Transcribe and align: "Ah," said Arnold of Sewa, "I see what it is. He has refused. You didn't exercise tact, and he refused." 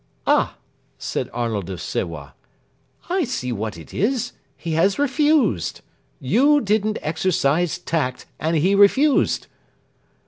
"Ah," 0.25 0.57
said 0.97 1.29
Arnold 1.31 1.69
of 1.69 1.79
Sewa, 1.79 2.33
"I 3.07 3.23
see 3.23 3.51
what 3.51 3.77
it 3.77 3.93
is. 3.93 4.31
He 4.57 4.71
has 4.71 4.97
refused. 4.97 5.81
You 6.19 6.59
didn't 6.59 6.97
exercise 7.03 7.77
tact, 7.77 8.25
and 8.39 8.55
he 8.55 8.73
refused." 8.73 9.45